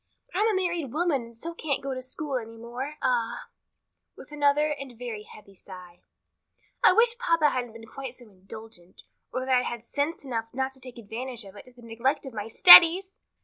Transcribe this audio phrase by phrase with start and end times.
[0.33, 2.95] "But I'm a married woman and so can't go to school any more.
[3.03, 3.49] Ah,"
[4.17, 6.01] with another and very heavy sigh,
[6.83, 10.73] "I wish papa hadn't been quite so indulgent, or that I'd had sense enough not
[10.73, 13.15] to take advantage of it to the neglect of my studies!"